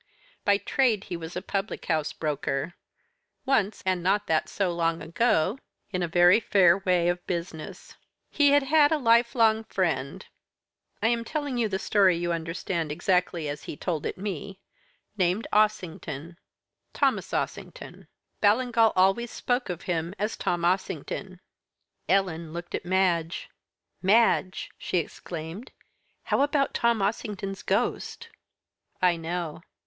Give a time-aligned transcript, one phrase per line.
[0.43, 2.73] By trade he was a public house broker;
[3.45, 5.59] once, and that not so long ago,
[5.91, 7.95] in a very fair way of business.
[8.31, 10.25] He had had a lifelong friend
[11.03, 14.57] I am telling you the story, you understand, exactly as he told it me
[15.17, 16.37] named Ossington
[16.93, 18.07] Thomas Ossington.
[18.41, 21.39] Ballingall always spoke of him as Tom Ossington."
[22.09, 23.51] Ellen looked at Madge.
[24.01, 25.69] "Madge!" she exclaimed,
[26.23, 28.29] "how about Tom Ossington's Ghost?"
[28.99, 29.61] "I know."